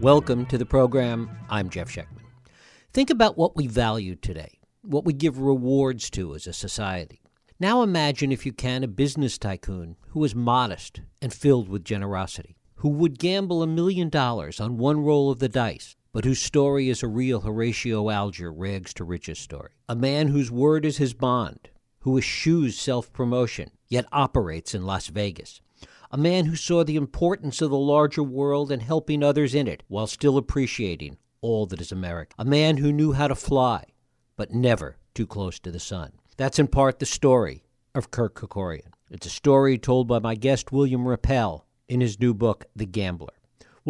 [0.00, 1.28] Welcome to the program.
[1.50, 2.24] I'm Jeff Schechtman.
[2.90, 7.20] Think about what we value today, what we give rewards to as a society.
[7.58, 12.56] Now imagine, if you can, a business tycoon who is modest and filled with generosity,
[12.76, 16.88] who would gamble a million dollars on one roll of the dice, but whose story
[16.88, 19.72] is a real Horatio Alger rags to riches story.
[19.86, 25.08] A man whose word is his bond, who eschews self promotion, yet operates in Las
[25.08, 25.60] Vegas.
[26.12, 29.84] A man who saw the importance of the larger world and helping others in it
[29.86, 32.34] while still appreciating all that is American.
[32.36, 33.84] A man who knew how to fly,
[34.34, 36.10] but never too close to the sun.
[36.36, 37.62] That's in part the story
[37.94, 38.92] of Kirk Kerkorian.
[39.08, 43.34] It's a story told by my guest, William Rempel, in his new book, The Gambler.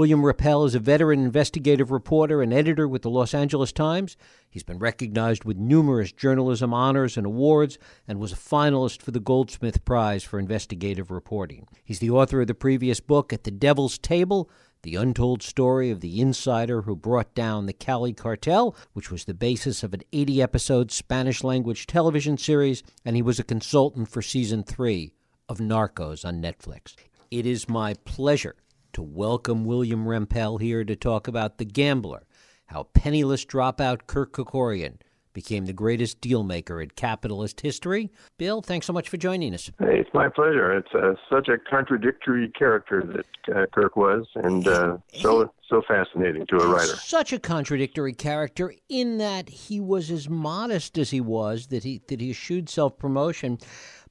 [0.00, 4.16] William Rempel is a veteran investigative reporter and editor with the Los Angeles Times.
[4.48, 7.76] He's been recognized with numerous journalism honors and awards
[8.08, 11.68] and was a finalist for the Goldsmith Prize for investigative reporting.
[11.84, 14.48] He's the author of the previous book, At the Devil's Table
[14.84, 19.34] the untold story of the insider who brought down the Cali cartel, which was the
[19.34, 24.22] basis of an 80 episode Spanish language television series, and he was a consultant for
[24.22, 25.12] season three
[25.46, 26.94] of Narcos on Netflix.
[27.30, 28.56] It is my pleasure
[28.92, 32.22] to welcome William Rempel here to talk about The Gambler,
[32.66, 34.98] how penniless dropout Kirk Kerkorian
[35.32, 38.10] became the greatest dealmaker in capitalist history.
[38.38, 39.70] Bill, thanks so much for joining us.
[39.78, 40.76] Hey, it's my pleasure.
[40.76, 46.46] It's uh, such a contradictory character that uh, Kirk was, and uh, so so fascinating
[46.46, 46.96] to a writer.
[46.96, 52.02] Such a contradictory character in that he was as modest as he was, that he
[52.08, 53.58] that he eschewed self promotion.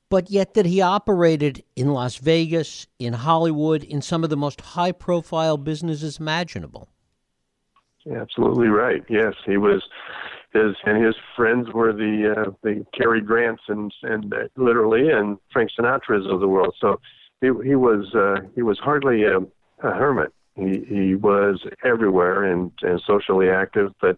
[0.10, 4.60] But yet, that he operated in Las Vegas, in Hollywood, in some of the most
[4.62, 6.90] high profile businesses imaginable.
[8.12, 9.04] Absolutely right.
[9.08, 9.84] Yes, he was
[10.54, 15.38] his and his friends were the uh, the Cary Grants and and uh, literally and
[15.52, 16.76] Frank Sinatra's of the world.
[16.80, 17.00] So
[17.42, 20.34] he he was uh, he was hardly a, a hermit.
[20.56, 24.18] He he was everywhere and and socially active, but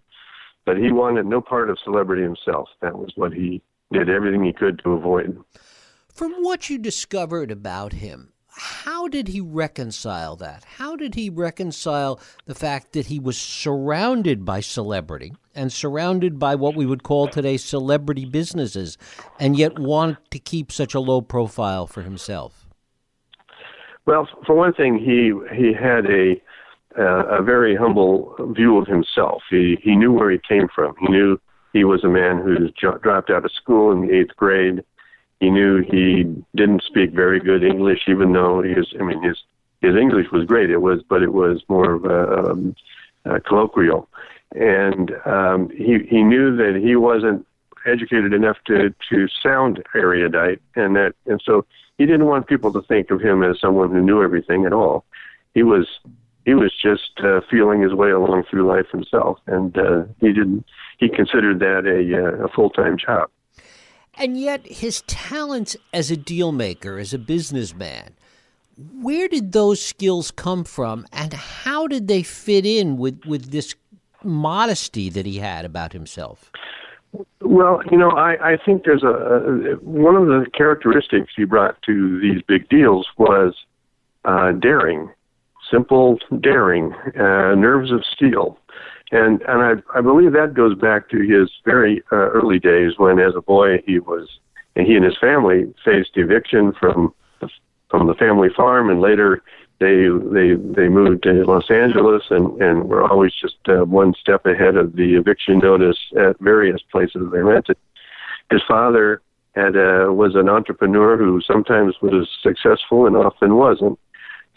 [0.66, 2.70] but he wanted no part of celebrity himself.
[2.82, 5.38] That was what he did everything he could to avoid.
[6.14, 10.66] From what you discovered about him, how did he reconcile that?
[10.78, 16.56] How did he reconcile the fact that he was surrounded by celebrity and surrounded by
[16.56, 18.98] what we would call today celebrity businesses
[19.40, 22.68] and yet want to keep such a low profile for himself?
[24.06, 26.42] Well, for one thing, he he had a
[27.00, 29.44] uh, a very humble view of himself.
[29.50, 30.94] He he knew where he came from.
[31.00, 31.40] He knew
[31.72, 34.84] he was a man who dropped out of school in the eighth grade
[35.42, 36.24] he knew he
[36.56, 38.94] didn't speak very good English, even though he was.
[38.98, 39.38] I mean, his
[39.82, 40.70] his English was great.
[40.70, 42.76] It was, but it was more of a, um,
[43.26, 44.08] a colloquial,
[44.56, 47.46] and um, he he knew that he wasn't
[47.88, 51.66] educated enough to to sound erudite, and that and so
[51.98, 55.06] he didn't want people to think of him as someone who knew everything at all.
[55.56, 55.88] He was
[56.46, 60.66] he was just uh, feeling his way along through life himself, and uh, he didn't.
[61.00, 63.32] He considered that a, uh, a full time job.
[64.22, 68.14] And yet, his talents as a deal maker, as a businessman,
[69.02, 73.74] where did those skills come from, and how did they fit in with, with this
[74.24, 76.52] modesty that he had about himself?
[77.42, 82.20] Well, you know, I, I think there's a, one of the characteristics he brought to
[82.20, 83.56] these big deals was
[84.24, 85.10] uh, daring,
[85.72, 88.60] simple daring, uh, nerves of steel
[89.12, 93.20] and and I I believe that goes back to his very uh, early days when,
[93.20, 94.28] as a boy, he was
[94.76, 97.50] and he and his family faced eviction from the,
[97.90, 99.44] from the family farm, and later
[99.80, 104.46] they they they moved to Los Angeles and and were always just uh, one step
[104.46, 107.78] ahead of the eviction notice at various places they rented.
[108.50, 109.22] His father
[109.56, 114.00] had uh, was an entrepreneur who sometimes was successful and often wasn't.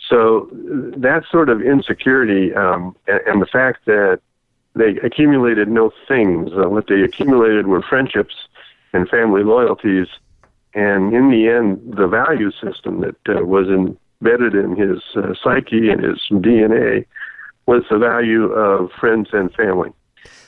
[0.08, 4.20] So that sort of insecurity um, and, and the fact that
[4.74, 6.50] they accumulated no things.
[6.52, 8.34] Uh, what they accumulated were friendships
[8.92, 10.08] and family loyalties.
[10.74, 15.90] And in the end, the value system that uh, was embedded in his uh, psyche
[15.90, 17.06] and his DNA
[17.66, 19.90] was the value of friends and family.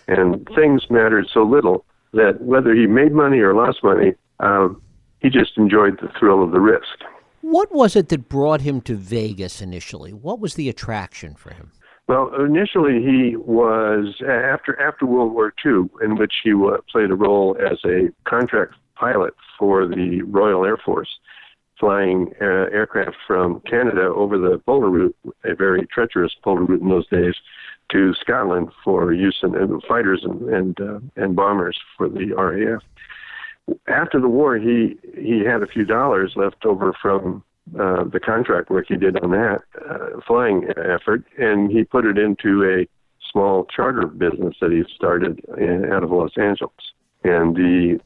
[0.09, 4.83] And things mattered so little that whether he made money or lost money, um,
[5.21, 7.05] he just enjoyed the thrill of the risk.
[7.41, 10.13] What was it that brought him to Vegas initially?
[10.13, 11.71] What was the attraction for him?
[12.09, 16.53] Well, initially he was after after World War II, in which he
[16.91, 21.09] played a role as a contract pilot for the Royal Air Force,
[21.81, 26.89] flying uh, aircraft from Canada over the polar route, a very treacherous polar route in
[26.89, 27.35] those days,
[27.91, 32.83] to Scotland for use in, in fighters and and, uh, and bombers for the RAF.
[33.89, 37.43] After the war, he he had a few dollars left over from
[37.75, 42.17] uh, the contract work he did on that uh, flying effort, and he put it
[42.17, 42.87] into a
[43.33, 46.73] small charter business that he started in, out of Los Angeles.
[47.25, 47.99] And the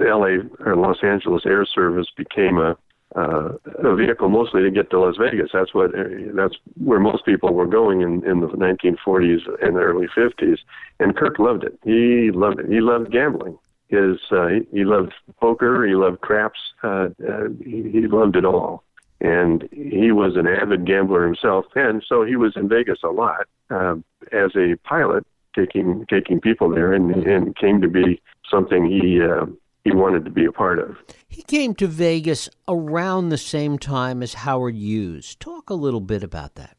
[0.00, 2.76] LA or Los Angeles Air Service became a
[3.16, 5.50] uh, a vehicle mostly to get to Las Vegas.
[5.52, 5.92] That's what
[6.34, 10.58] that's where most people were going in, in the 1940s and early 50s.
[10.98, 11.78] And Kirk loved it.
[11.84, 12.66] He loved it.
[12.68, 13.56] He loved gambling.
[13.88, 15.86] His uh, he, loved poker.
[15.86, 16.58] He loved craps.
[16.82, 18.82] Uh, uh, he, he loved it all.
[19.20, 23.46] And he was an avid gambler himself, and so he was in Vegas a lot
[23.70, 23.94] uh,
[24.32, 28.20] as a pilot, taking taking people there, and, and came to be
[28.50, 29.46] something he uh,
[29.84, 30.96] he wanted to be a part of.
[31.28, 35.36] He came to Vegas around the same time as Howard Hughes.
[35.36, 36.78] Talk a little bit about that.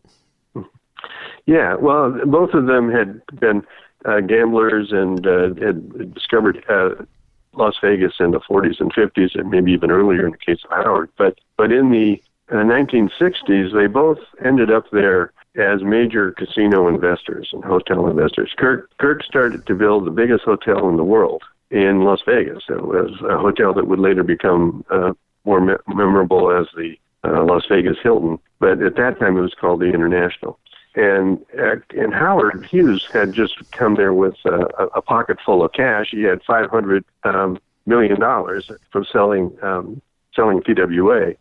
[1.46, 3.64] Yeah, well, both of them had been
[4.06, 7.04] uh, gamblers and uh, had discovered uh,
[7.54, 10.72] Las Vegas in the 40s and 50s, and maybe even earlier in the case of
[10.72, 11.10] Howard.
[11.18, 12.22] But but in the
[12.52, 18.54] uh, 1960s, they both ended up there as major casino investors and hotel investors.
[18.58, 22.64] Kirk Kirk started to build the biggest hotel in the world in Las Vegas.
[22.70, 25.14] It was a hotel that would later become uh,
[25.46, 29.56] more me- memorable as the uh, Las Vegas Hilton, but at that time it was
[29.60, 30.60] called the International.
[30.96, 35.74] And uh, and Howard Hughes had just come there with a, a pocket full of
[35.74, 36.08] cash.
[36.12, 40.02] He had five hundred um, million dollars from selling um,
[40.34, 41.34] selling TWA,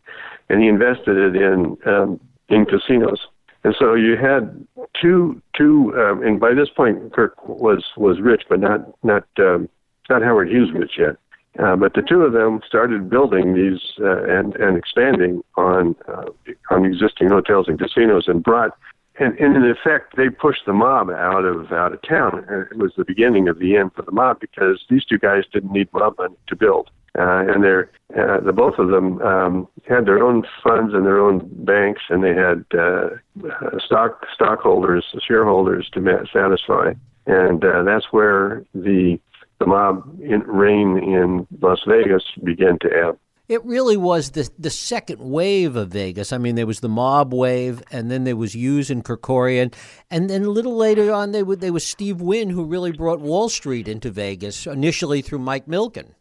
[0.48, 3.26] and he invested it in um, in casinos.
[3.62, 4.66] And so you had
[5.00, 9.68] two two, um, and by this point Kirk was was rich, but not not um,
[10.10, 11.16] not Howard Hughes rich yet.
[11.58, 16.24] Uh, but the two of them started building these uh, and and expanding on uh,
[16.70, 18.76] on existing hotels and casinos, and brought
[19.18, 22.44] and, and in effect they pushed the mob out of out of town.
[22.70, 25.72] It was the beginning of the end for the mob because these two guys didn't
[25.72, 30.06] need mob money to build, uh, and they're uh, the both of them um, had
[30.06, 33.10] their own funds and their own banks, and they had uh,
[33.46, 36.92] uh, stock stockholders, shareholders to satisfy,
[37.26, 39.18] and uh, that's where the
[39.60, 43.18] the mob in, reign in Las Vegas began to ebb.
[43.46, 46.32] It really was the the second wave of Vegas.
[46.32, 49.74] I mean, there was the mob wave, and then there was Hughes and Kerkorian,
[50.10, 53.20] and then a little later on, they were, there was Steve Wynn, who really brought
[53.20, 56.14] Wall Street into Vegas, initially through Mike Milken.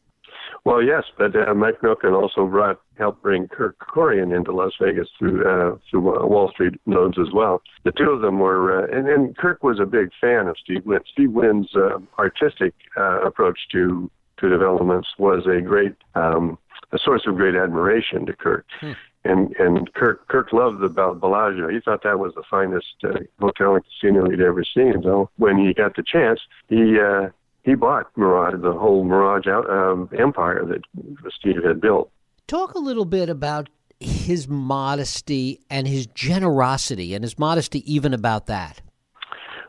[0.66, 5.08] Well, yes, but uh, Mike Milken also brought helped bring Kirk Kerkorian into Las Vegas
[5.18, 7.62] through uh, through uh, Wall Street loans as well.
[7.86, 10.86] The two of them were, uh, and, and Kirk was a big fan of Steve
[10.86, 11.00] Wynn.
[11.12, 14.10] Steve Wynn's uh, artistic uh, approach to
[14.40, 16.58] to developments was a great um,
[16.94, 18.66] a source of great admiration to Kirk.
[18.80, 18.92] Hmm.
[19.26, 21.70] And and Kirk Kirk loved the Bellagio.
[21.70, 25.02] He thought that was the finest uh, hotel and casino he'd ever seen.
[25.02, 27.30] So when he got the chance, he uh,
[27.64, 30.82] he bought Mirage, the whole Mirage out, um, empire that
[31.40, 32.12] Steve had built.
[32.48, 33.70] Talk a little bit about
[34.02, 38.82] his modesty and his generosity, and his modesty even about that.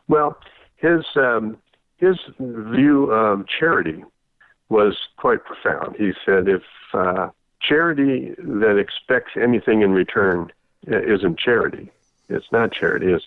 [0.09, 0.37] Well,
[0.75, 1.57] his um,
[1.95, 4.03] his view of charity
[4.69, 5.95] was quite profound.
[5.97, 6.63] He said, if
[6.93, 7.29] uh,
[7.61, 10.51] charity that expects anything in return
[10.91, 11.91] uh, isn't charity,
[12.29, 13.07] it's not charity.
[13.07, 13.25] It's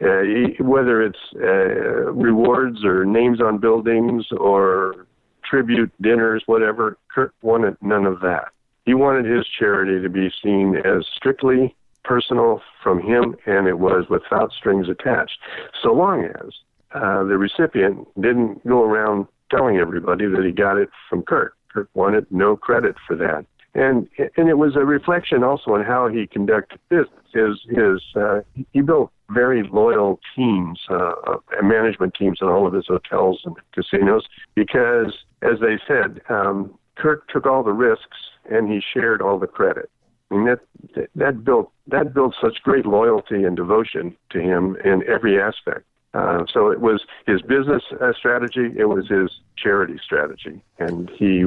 [0.00, 5.06] uh, whether it's uh, rewards or names on buildings or
[5.44, 6.96] tribute dinners, whatever.
[7.12, 8.48] Kirk wanted none of that.
[8.84, 11.74] He wanted his charity to be seen as strictly
[12.04, 15.38] personal from him, and it was without strings attached,
[15.82, 16.52] so long as
[16.94, 21.54] uh, the recipient didn't go around telling everybody that he got it from Kirk.
[21.72, 26.08] Kirk wanted no credit for that and and it was a reflection also on how
[26.08, 27.08] he conducted business.
[27.32, 28.40] His his uh,
[28.72, 31.12] he built very loyal teams, uh,
[31.62, 34.24] management teams in all of his hotels and casinos
[34.54, 35.12] because,
[35.42, 38.16] as they said, um, Kirk took all the risks
[38.50, 39.90] and he shared all the credit.
[40.30, 40.60] I mean that
[41.14, 45.84] that built that built such great loyalty and devotion to him in every aspect.
[46.14, 51.44] Uh, so it was his business uh, strategy, it was his charity strategy, and he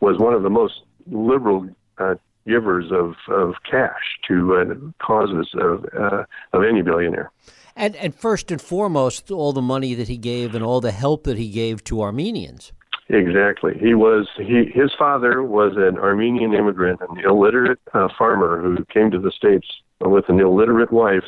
[0.00, 1.68] was one of the most liberal
[1.98, 2.14] uh,
[2.46, 7.30] givers of, of cash to uh, causes of uh, of any billionaire.
[7.76, 11.24] And and first and foremost, all the money that he gave and all the help
[11.24, 12.72] that he gave to Armenians.
[13.08, 13.76] Exactly.
[13.78, 19.10] He was he his father was an Armenian immigrant, an illiterate uh, farmer who came
[19.10, 19.66] to the states
[20.00, 21.24] with an illiterate wife,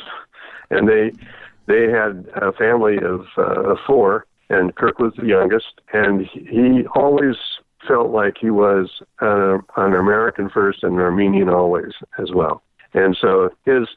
[0.69, 1.11] and they
[1.67, 7.35] they had a family of uh, four, and Kirk was the youngest, and he always
[7.87, 12.63] felt like he was uh, an American first and an Armenian always as well.
[12.93, 13.87] And so his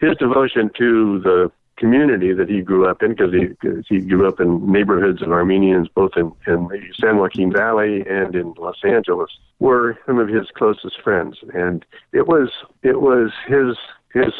[0.00, 3.48] his devotion to the community that he grew up in because he,
[3.88, 8.34] he grew up in neighborhoods of Armenians both in, in the San Joaquin Valley and
[8.34, 12.50] in Los Angeles were some of his closest friends and it was
[12.82, 13.78] it was his
[14.12, 14.32] his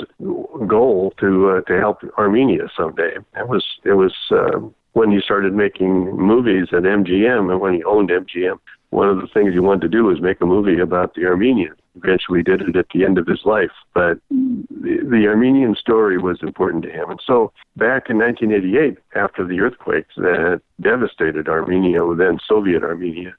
[0.66, 3.16] goal to uh, to help Armenia someday.
[3.36, 4.60] It was it was uh,
[4.92, 8.58] when he started making movies at MGM and when he owned MGM.
[8.90, 11.78] One of the things he wanted to do was make a movie about the Armenians
[11.96, 13.70] eventually did it at the end of his life.
[13.94, 17.10] But the, the Armenian story was important to him.
[17.10, 23.34] And so back in 1988, after the earthquakes that devastated Armenia, then Soviet Armenia,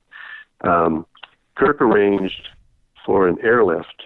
[0.61, 1.05] um,
[1.55, 2.49] Kirk arranged
[3.05, 4.03] for an airlift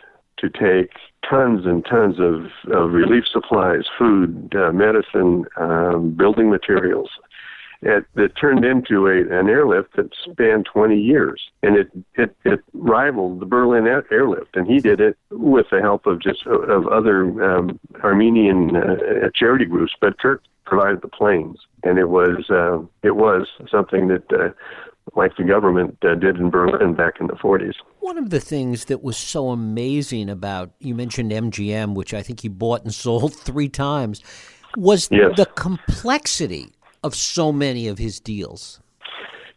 [0.49, 0.91] to take
[1.27, 7.09] tons and tons of, of relief supplies, food, uh, medicine, um, building materials,
[7.81, 12.63] it, it turned into a, an airlift that spanned 20 years, and it, it it
[12.73, 14.55] rivaled the Berlin airlift.
[14.55, 19.65] And he did it with the help of just of other um, Armenian uh, charity
[19.65, 19.93] groups.
[19.99, 24.23] But Kirk provided the planes, and it was uh, it was something that.
[24.31, 24.49] Uh,
[25.13, 27.75] like the government uh, did in Berlin back in the 40s.
[27.99, 32.41] One of the things that was so amazing about you mentioned MGM, which I think
[32.41, 34.21] he bought and sold three times,
[34.75, 35.37] was yes.
[35.37, 36.71] the complexity
[37.03, 38.79] of so many of his deals.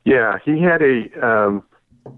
[0.05, 1.63] Yeah, he had a um,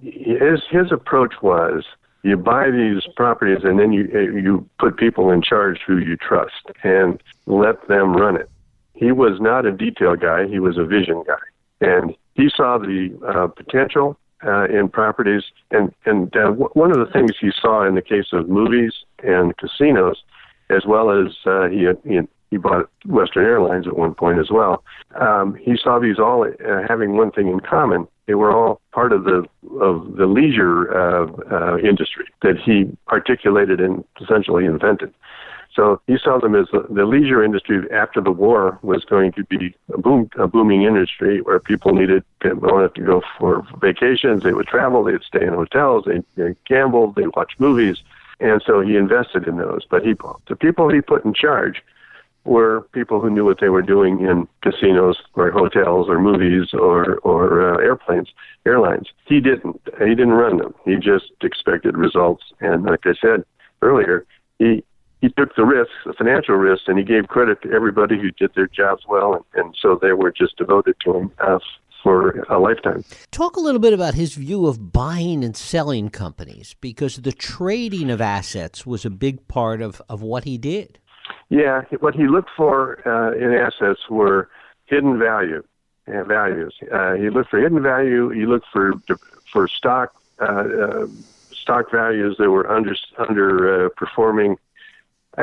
[0.03, 1.85] his his approach was
[2.23, 6.71] you buy these properties and then you you put people in charge who you trust
[6.83, 8.51] and let them run it.
[8.95, 11.35] He was not a detail guy; he was a vision guy,
[11.81, 15.45] and he saw the uh, potential uh, in properties.
[15.71, 18.93] And and uh, w- one of the things he saw in the case of movies
[19.23, 20.23] and casinos,
[20.71, 22.21] as well as uh, he, he
[22.51, 24.83] he bought Western Airlines at one point as well.
[25.21, 28.09] Um, he saw these all uh, having one thing in common.
[28.27, 29.45] They were all part of the
[29.81, 35.13] of the leisure uh, uh, industry that he articulated and essentially invented.
[35.75, 39.75] So he saw them as the, leisure industry after the war was going to be
[39.93, 44.43] a boom, a booming industry where people needed wanted to go for vacations.
[44.43, 45.05] They would travel.
[45.05, 46.05] They'd stay in hotels.
[46.07, 47.12] They'd, they'd gamble.
[47.12, 47.99] They'd watch movies.
[48.41, 49.85] And so he invested in those.
[49.89, 50.15] But he,
[50.49, 51.83] the people he put in charge
[52.45, 57.17] were people who knew what they were doing in casinos or hotels or movies or
[57.19, 58.29] or uh, airplanes,
[58.65, 59.09] airlines.
[59.27, 59.81] He didn't.
[59.99, 60.75] He didn't run them.
[60.85, 62.45] He just expected results.
[62.61, 63.45] And like I said
[63.83, 64.27] earlier,
[64.59, 64.83] he
[65.21, 68.55] he took the risks, the financial risks, and he gave credit to everybody who did
[68.55, 71.59] their jobs well, and, and so they were just devoted to him uh,
[72.03, 73.05] for a lifetime.
[73.31, 78.11] Talk a little bit about his view of buying and selling companies, because the trading
[78.11, 80.99] of assets was a big part of, of what he did.
[81.49, 84.49] Yeah, what he looked for uh, in assets were
[84.87, 85.62] hidden value
[86.12, 86.75] uh, values.
[86.93, 88.31] Uh, he looked for hidden value.
[88.31, 88.95] He looked for
[89.53, 91.07] for stock uh, uh,
[91.53, 94.57] stock values that were under under uh, performing,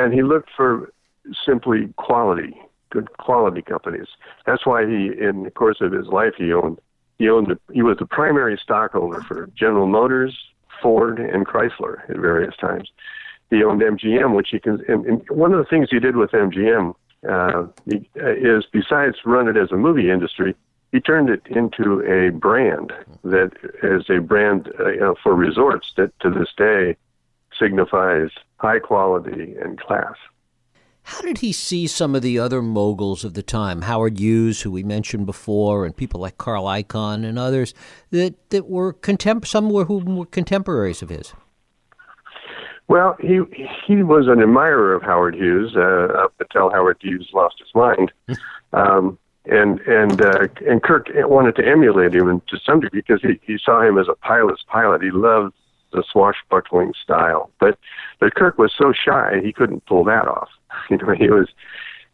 [0.01, 0.91] and he looked for
[1.45, 4.07] simply quality, good quality companies.
[4.45, 6.79] That's why he, in the course of his life, he owned
[7.17, 10.37] he owned the, he was the primary stockholder for General Motors,
[10.83, 12.91] Ford, and Chrysler at various times
[13.49, 14.83] he owned MGM, which he can.
[14.87, 16.93] And, and one of the things he did with MGM
[17.27, 20.55] uh, he, uh, is, besides run it as a movie industry,
[20.91, 23.51] he turned it into a brand that
[23.83, 26.95] is a brand uh, you know, for resorts that to this day
[27.57, 30.15] signifies high quality and class.
[31.03, 34.71] How did he see some of the other moguls of the time, Howard Hughes, who
[34.71, 37.73] we mentioned before, and people like Carl Icahn and others
[38.11, 41.33] that, that were contem- some were who were contemporaries of his?
[42.89, 43.39] Well, he
[43.85, 48.11] he was an admirer of Howard Hughes uh, up until Howard Hughes lost his mind,
[48.73, 53.39] um, and and uh, and Kirk wanted to emulate him to some degree because he
[53.43, 55.01] he saw him as a pilot's pilot.
[55.01, 55.53] He loved
[55.97, 57.77] the swashbuckling style, but
[58.19, 60.49] but Kirk was so shy he couldn't pull that off.
[60.89, 61.47] You know, he was.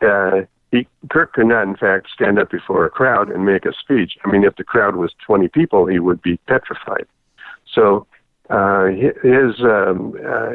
[0.02, 3.74] Uh, he, Kirk could not, in fact, stand up before a crowd and make a
[3.74, 4.14] speech.
[4.26, 7.06] I mean, if the crowd was 20 people, he would be petrified.
[7.72, 8.08] So
[8.50, 10.52] uh, his um, uh,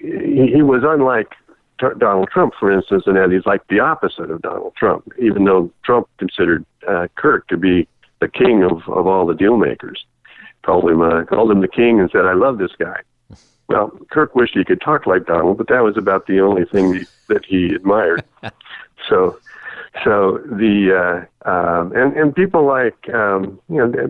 [0.00, 1.32] he, he was unlike
[1.78, 5.08] Donald Trump, for instance, in that he's like the opposite of Donald Trump.
[5.18, 7.88] Even though Trump considered uh, Kirk to be
[8.20, 10.04] the king of, of all the deal makers,
[10.64, 13.00] called him uh, called him the king and said, "I love this guy."
[13.66, 17.06] Well, Kirk wished he could talk like Donald, but that was about the only thing
[17.28, 18.22] that he admired.
[19.08, 19.38] so
[20.02, 24.08] so the uh, um, and and people like um, you know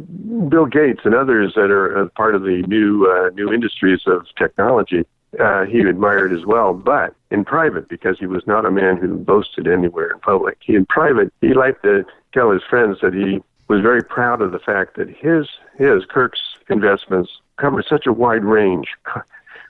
[0.49, 5.05] Bill Gates and others that are part of the new uh, new industries of technology,
[5.39, 9.19] uh, he admired as well, but in private because he was not a man who
[9.19, 10.59] boasted anywhere in public.
[10.61, 14.53] He in private he liked to tell his friends that he was very proud of
[14.53, 18.89] the fact that his his Kirk's investments covered such a wide range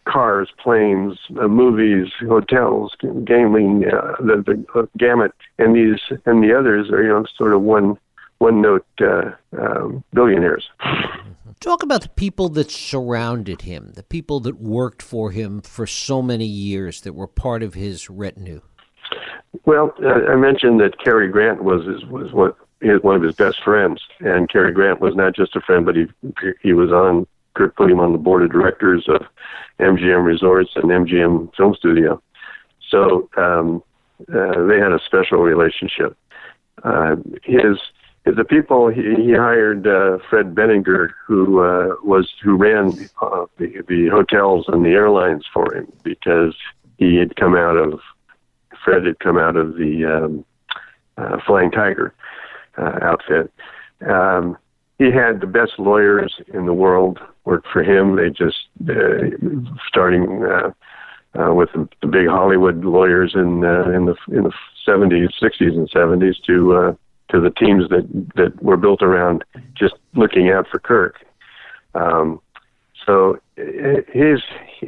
[0.04, 6.56] cars, planes, uh, movies, hotels, gaming, uh, the, the uh, gamut, and these and the
[6.56, 7.98] others are you know sort of one
[8.38, 10.68] one note uh, um, billionaires.
[11.60, 16.20] Talk about the people that surrounded him, the people that worked for him for so
[16.20, 18.60] many years, that were part of his retinue.
[19.64, 22.56] Well, uh, I mentioned that Cary Grant was was what
[23.02, 26.06] one of his best friends, and Cary Grant was not just a friend, but he
[26.62, 29.22] he was on Kirk put him on the board of directors of
[29.80, 32.20] MGM Resorts and MGM Film Studio.
[32.90, 33.82] So um,
[34.28, 36.16] uh, they had a special relationship.
[36.82, 37.78] Uh, his
[38.24, 42.88] the people he, he hired uh, Fred Benninger, who uh, was who ran
[43.20, 46.54] uh, the, the hotels and the airlines for him because
[46.98, 48.00] he had come out of
[48.84, 50.44] Fred had come out of the um,
[51.16, 52.14] uh, Flying Tiger
[52.78, 53.52] uh, outfit.
[54.08, 54.56] Um,
[54.98, 58.16] he had the best lawyers in the world work for him.
[58.16, 60.70] They just uh, starting uh,
[61.38, 64.52] uh, with the, big Hollywood lawyers in uh, in the in the
[64.86, 66.94] 70s, 60s, and 70s to uh,
[67.30, 71.24] to the teams that that were built around just looking out for Kirk.
[71.94, 72.40] Um,
[73.04, 74.40] so his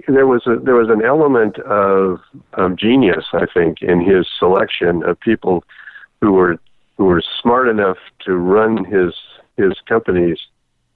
[0.08, 2.20] there was a there was an element of
[2.54, 5.64] of genius, I think, in his selection of people
[6.20, 6.58] who were
[7.46, 9.14] smart enough to run his
[9.56, 10.38] his companies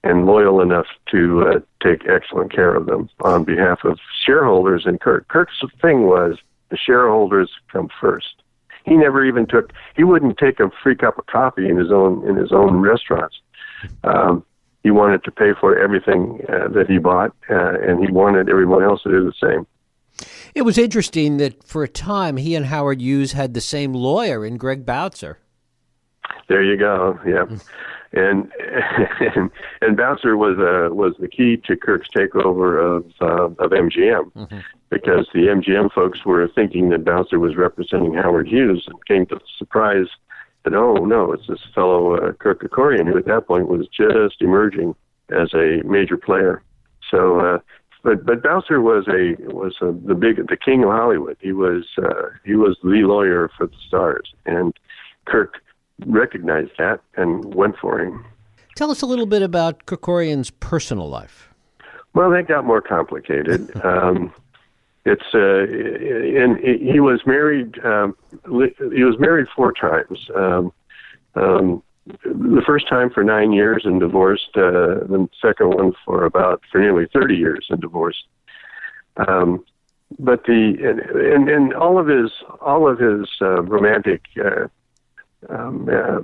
[0.03, 4.99] and loyal enough to uh, take excellent care of them on behalf of shareholders and
[4.99, 5.27] Kirk.
[5.29, 6.37] Kirk's thing was
[6.69, 8.43] the shareholders come first.
[8.83, 9.71] He never even took.
[9.95, 13.39] He wouldn't take a free cup of coffee in his own in his own restaurants.
[14.03, 14.43] Um,
[14.83, 18.83] he wanted to pay for everything uh, that he bought, uh, and he wanted everyone
[18.83, 19.65] else to do the same.
[20.53, 24.45] It was interesting that for a time he and Howard Hughes had the same lawyer
[24.45, 25.37] in Greg Bautzer.
[26.51, 27.17] There you go.
[27.25, 27.45] Yeah.
[28.13, 28.51] And,
[29.21, 34.33] and and Bautzer was uh, was the key to Kirk's takeover of uh, of MGM
[34.33, 34.59] mm-hmm.
[34.89, 39.35] because the MGM folks were thinking that Bautzer was representing Howard Hughes and came to
[39.35, 40.07] the surprise
[40.65, 44.41] that oh no it's this fellow uh, Kirk Kerkorian who at that point was just
[44.41, 44.93] emerging
[45.29, 46.61] as a major player.
[47.09, 47.59] So uh,
[48.03, 51.37] but but Bautzer was a was a, the big the king of Hollywood.
[51.39, 54.73] He was uh, he was the lawyer for the stars, and
[55.23, 55.61] Kirk
[56.05, 58.25] recognized that and went for him.
[58.75, 61.49] Tell us a little bit about Kerkorian's personal life.
[62.13, 63.71] Well, that got more complicated.
[63.85, 64.33] um,
[65.05, 67.83] it's uh, and he was married.
[67.83, 70.29] Um, he was married four times.
[70.35, 70.71] Um,
[71.35, 71.83] um,
[72.23, 74.49] the first time for nine years and divorced.
[74.55, 78.25] Uh, the second one for about for nearly thirty years and divorced.
[79.27, 79.63] Um,
[80.19, 84.67] but the and, and and all of his all of his uh, romantic uh,
[85.49, 86.19] um, uh,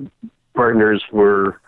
[0.53, 1.59] partners were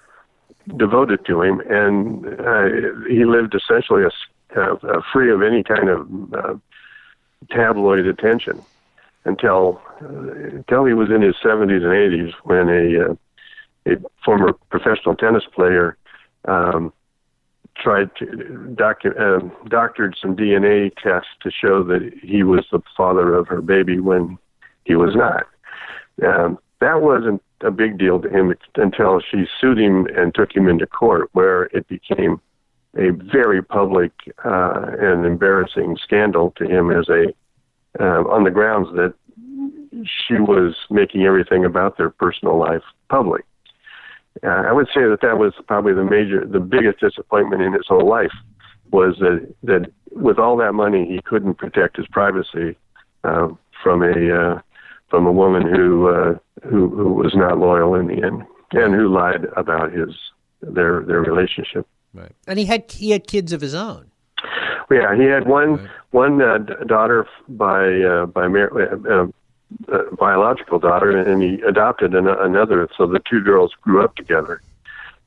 [0.77, 2.65] devoted to him, and uh,
[3.07, 6.53] he lived essentially a, free of any kind of uh,
[7.49, 8.62] tabloid attention
[9.25, 13.15] until uh, until he was in his 70s and 80s when a uh,
[13.85, 15.97] a former professional tennis player
[16.45, 16.93] um,
[17.75, 23.33] tried to docu- uh, doctored some DNA tests to show that he was the father
[23.33, 24.38] of her baby when
[24.83, 25.47] he was not.
[26.25, 30.68] Um, that wasn't a big deal to him until she sued him and took him
[30.68, 32.39] into court, where it became
[32.98, 34.12] a very public
[34.46, 37.34] uh, and embarrassing scandal to him as a
[38.00, 39.13] uh, on the grounds that
[40.06, 43.44] she was making everything about their personal life public.
[44.44, 47.88] Uh, I would say that that was probably the major, the biggest disappointment in his
[47.88, 48.32] whole life
[48.92, 52.78] was that that with all that money he couldn't protect his privacy
[53.24, 53.50] uh,
[53.84, 54.62] from a uh,
[55.10, 59.08] from a woman who uh, who who was not loyal in the end and who
[59.08, 60.10] lied about his
[60.62, 61.88] their their relationship.
[62.13, 64.12] Right, and he had he had kids of his own.
[64.91, 65.89] Yeah, he had one right.
[66.12, 68.72] one uh, daughter by uh, by mar-
[69.08, 69.28] uh,
[69.91, 72.88] uh, biological daughter, and he adopted an- another.
[72.98, 74.62] So the two girls grew up together.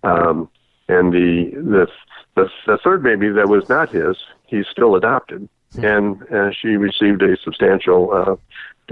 [0.03, 0.49] Um,
[0.88, 1.87] and the, the
[2.35, 4.16] the the third baby that was not his,
[4.47, 5.49] he's still adopted.
[5.78, 8.37] And uh, she received a substantial uh,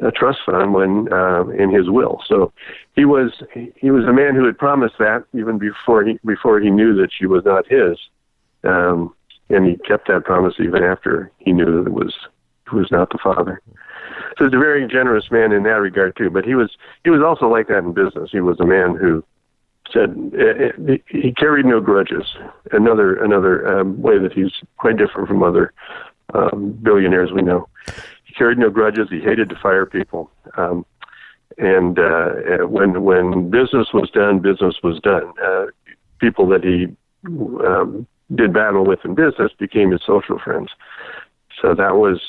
[0.02, 2.22] a trust fund when uh, in his will.
[2.26, 2.52] So
[2.94, 3.42] he was
[3.76, 7.10] he was a man who had promised that even before he before he knew that
[7.12, 7.98] she was not his,
[8.64, 9.14] um,
[9.48, 12.14] and he kept that promise even after he knew that it was
[12.70, 13.60] he was not the father.
[14.38, 16.30] So he's a very generous man in that regard too.
[16.30, 16.70] But he was
[17.04, 18.30] he was also like that in business.
[18.30, 19.24] He was a man who
[19.92, 22.24] said uh, he carried no grudges.
[22.72, 25.72] Another another um, way that he's quite different from other
[26.34, 27.68] um, billionaires we know.
[28.24, 29.08] He carried no grudges.
[29.10, 30.30] He hated to fire people.
[30.56, 30.84] Um,
[31.58, 35.32] and uh, when when business was done, business was done.
[35.44, 35.66] Uh,
[36.18, 36.86] people that he
[37.26, 40.70] um, did battle with in business became his social friends.
[41.60, 42.20] so that was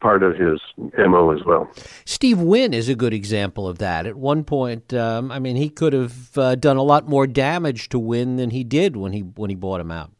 [0.00, 1.70] part of his mo as well.
[2.04, 4.06] Steve Wynn is a good example of that.
[4.06, 7.90] At one point, um, I mean, he could have uh, done a lot more damage
[7.90, 10.10] to Wynn than he did when he when he bought him out.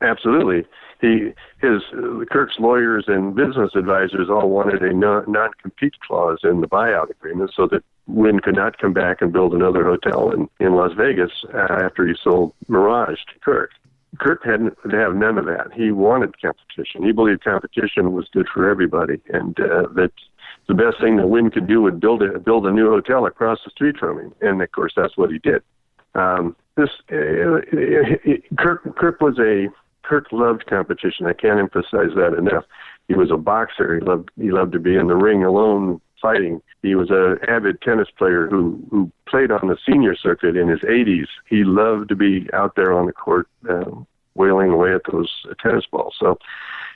[0.00, 0.66] Absolutely,
[1.00, 6.60] he his uh, Kirk's lawyers and business advisors all wanted a non compete clause in
[6.60, 10.48] the buyout agreement so that Wynn could not come back and build another hotel in
[10.58, 13.70] in Las Vegas after he sold Mirage to Kirk.
[14.18, 15.72] Kirk had to have none of that.
[15.72, 17.04] He wanted competition.
[17.04, 20.12] He believed competition was good for everybody, and uh, that
[20.66, 23.58] the best thing that Wynn could do would build a build a new hotel across
[23.64, 24.34] the street from him.
[24.40, 25.62] And of course, that's what he did.
[26.14, 27.60] Um, this uh,
[28.58, 29.68] Kirk Kirk was a
[30.02, 31.26] Kirk loved competition.
[31.26, 32.64] I can't emphasize that enough.
[33.08, 33.98] He was a boxer.
[33.98, 36.60] He loved he loved to be in the ring alone fighting.
[36.82, 40.80] He was an avid tennis player who who played on the senior circuit in his
[40.80, 41.26] 80s.
[41.48, 43.90] He loved to be out there on the court, uh,
[44.34, 46.14] wailing away at those uh, tennis balls.
[46.18, 46.38] So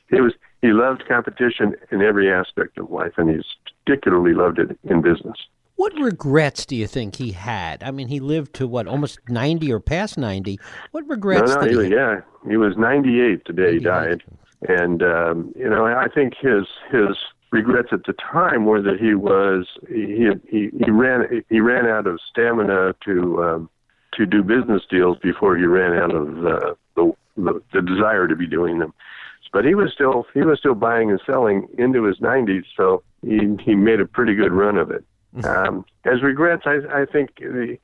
[0.09, 3.47] he was he loved competition in every aspect of life, and he's
[3.85, 5.37] particularly loved it in business.
[5.77, 7.83] What regrets do you think he had?
[7.83, 10.59] I mean, he lived to what, almost ninety or past ninety.
[10.93, 11.55] What regrets?
[11.55, 13.73] No, no, he, he yeah, he was ninety-eight today.
[13.73, 13.75] 98.
[13.75, 14.23] He died,
[14.69, 17.17] and um, you know, I think his his
[17.51, 22.07] regrets at the time were that he was he he, he ran he ran out
[22.07, 23.71] of stamina to um,
[24.17, 28.37] to do business deals before he ran out of the, the the the desire to
[28.37, 28.95] be doing them.
[29.53, 33.57] But he was still he was still buying and selling into his 90s, so he
[33.65, 35.05] he made a pretty good run of it.
[35.45, 37.77] Um, as regrets, I I think the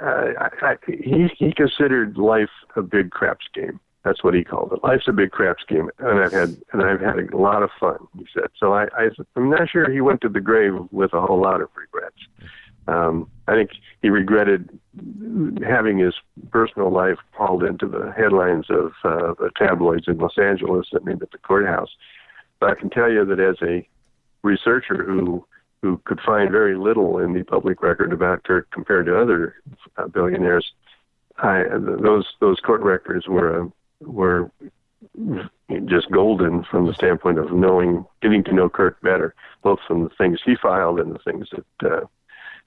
[0.00, 3.80] uh, I, he he considered life a big craps game.
[4.04, 4.84] That's what he called it.
[4.84, 7.98] Life's a big craps game, and I've had and I've had a lot of fun.
[8.16, 8.50] He said.
[8.58, 11.60] So I, I I'm not sure he went to the grave with a whole lot
[11.60, 12.16] of regrets.
[12.86, 14.78] Um, I think he regretted
[15.66, 16.14] having his
[16.50, 21.28] personal life hauled into the headlines of uh, the tabloids in Los Angeles and into
[21.30, 21.90] the courthouse.
[22.60, 23.86] But I can tell you that as a
[24.42, 25.44] researcher who
[25.82, 29.54] who could find very little in the public record about Kirk compared to other
[29.96, 30.72] uh, billionaires,
[31.38, 31.64] I,
[32.02, 34.50] those those court records were a were
[35.86, 40.10] just golden from the standpoint of knowing, getting to know Kirk better, both from the
[40.10, 42.00] things he filed and the things that uh,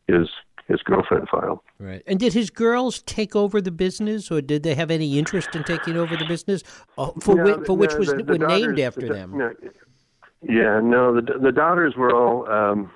[0.07, 0.29] his
[0.67, 1.59] his girlfriend filed.
[1.79, 2.01] Right.
[2.07, 5.63] And did his girls take over the business, or did they have any interest in
[5.63, 6.63] taking over the business,
[6.97, 9.37] uh, for no, which, for which was the, the named after the, them?
[9.37, 9.53] No,
[10.43, 12.49] yeah, no, the the daughters were all.
[12.49, 12.91] Um,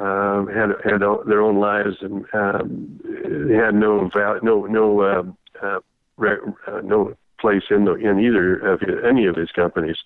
[0.00, 3.00] uh, had had their own lives and um,
[3.54, 5.22] had no val- no no uh,
[5.62, 5.80] uh,
[6.16, 9.96] re- uh, no place in the in either of his, any of his companies.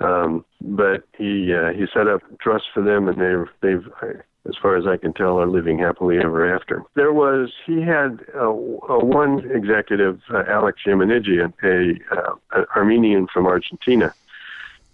[0.00, 4.76] Um, but he uh, he set up trust for them, and they've they've as far
[4.76, 6.82] as I can tell, are living happily ever after.
[6.94, 13.26] There was he had uh, uh, one executive, uh, Alex Yemenidjian, a uh, an Armenian
[13.32, 14.14] from Argentina,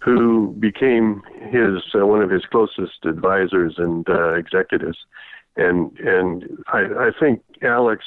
[0.05, 4.99] who became his uh, one of his closest advisors and uh, executives,
[5.57, 8.05] and and I, I think Alex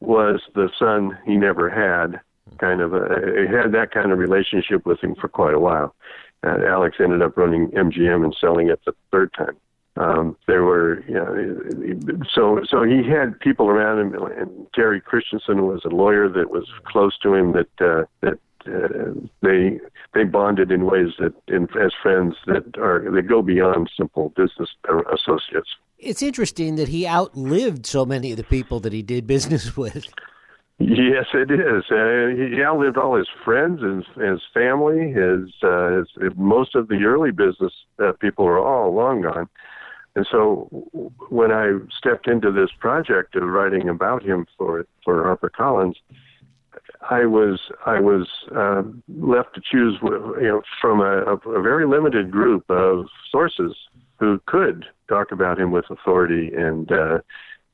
[0.00, 2.20] was the son he never had
[2.58, 5.94] kind of a, had that kind of relationship with him for quite a while.
[6.42, 9.56] And Alex ended up running MGM and selling it the third time.
[9.96, 15.66] Um, there were, you know, so so he had people around him, and Terry Christensen
[15.66, 17.52] was a lawyer that was close to him.
[17.52, 19.80] That uh, that uh, they
[20.14, 24.68] they bonded in ways that, in, as friends, that are they go beyond simple business
[25.12, 25.68] associates.
[25.98, 30.06] It's interesting that he outlived so many of the people that he did business with.
[30.78, 31.84] Yes, it is.
[31.90, 37.04] Uh, he outlived all his friends, and his family, his, uh, his most of the
[37.04, 39.46] early business uh, people are all long gone.
[40.16, 40.68] And so,
[41.28, 45.96] when I stepped into this project of writing about him for for HarperCollins,
[47.10, 52.30] I was I was uh, left to choose, you know, from a, a very limited
[52.30, 53.76] group of sources
[54.18, 57.18] who could talk about him with authority and uh,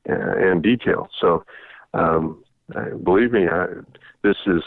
[0.07, 1.09] and detail.
[1.21, 1.45] So.
[1.95, 2.43] Um,
[3.05, 3.67] believe me, I,
[4.23, 4.63] this is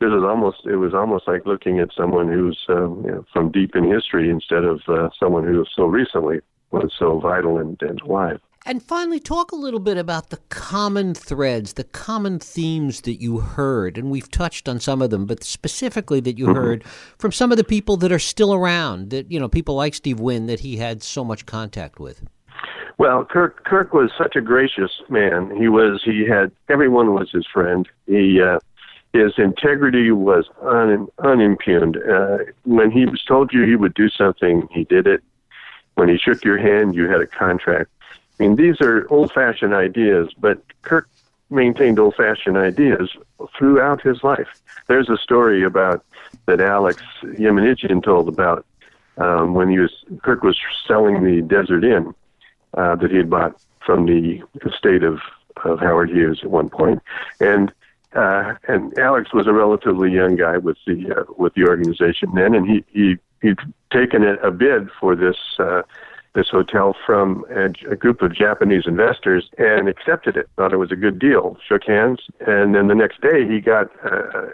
[0.00, 3.52] this is almost it was almost like looking at someone who's um, you know, from
[3.52, 6.40] deep in history instead of uh, someone who so recently
[6.72, 8.40] was so vital and, and alive.
[8.64, 13.38] And finally, talk a little bit about the common threads, the common themes that you
[13.38, 13.98] heard.
[13.98, 16.56] And we've touched on some of them, but specifically that you mm-hmm.
[16.56, 16.84] heard
[17.18, 20.20] from some of the people that are still around, that, you know, people like Steve
[20.20, 22.22] Wynn that he had so much contact with.
[22.98, 25.56] Well, Kirk Kirk was such a gracious man.
[25.56, 27.88] He was he had everyone was his friend.
[28.06, 28.60] He uh,
[29.12, 31.96] his integrity was un, unimpugned.
[31.96, 35.22] Uh, when he was told you he would do something, he did it.
[35.94, 37.90] When he shook your hand, you had a contract.
[38.38, 41.08] I mean, these are old-fashioned ideas, but Kirk
[41.50, 43.10] maintained old-fashioned ideas
[43.56, 44.48] throughout his life.
[44.88, 46.04] There's a story about
[46.46, 48.64] that Alex Yemenidjian told about
[49.18, 49.92] um, when he was
[50.22, 52.14] Kirk was selling the Desert Inn
[52.74, 55.20] uh, that he had bought from the estate of
[55.64, 57.02] of Howard Hughes at one point,
[57.40, 57.72] and
[58.14, 62.54] uh, and Alex was a relatively young guy with the uh, with the organization then,
[62.54, 63.58] and he he he'd
[63.92, 65.36] taken a, a bid for this.
[65.58, 65.82] Uh,
[66.34, 70.48] this hotel from a, a group of Japanese investors and accepted it.
[70.56, 71.56] Thought it was a good deal.
[71.66, 74.48] Shook hands, and then the next day he got uh,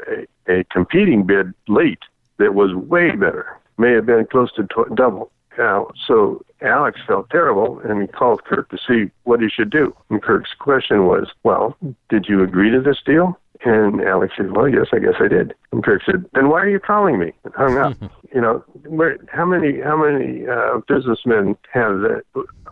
[0.49, 2.03] a, a competing bid late
[2.39, 3.59] that was way better.
[3.77, 5.31] May have been close to tw- double.
[5.57, 9.95] Now, so Alex felt terrible and he called Kirk to see what he should do.
[10.09, 11.77] And Kirk's question was, Well,
[12.09, 13.39] did you agree to this deal?
[13.65, 15.55] And Alex said, Well, yes, I guess I did.
[15.73, 17.33] And Kirk said, Then why are you calling me?
[17.45, 17.97] And hung up.
[18.35, 22.23] you know, where, how many how many uh, businessmen have that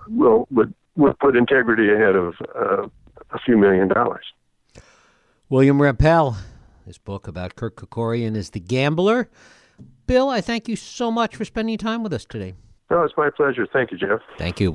[0.09, 2.87] will would would put integrity ahead of uh,
[3.31, 4.25] a few million dollars?
[5.49, 6.37] William Rempel,
[6.85, 9.29] his book about Kirk Kerkorian is The Gambler.
[10.07, 12.55] Bill, I thank you so much for spending time with us today.
[12.90, 13.66] No, it's my pleasure.
[13.72, 14.20] Thank you, Jeff.
[14.38, 14.72] Thank you.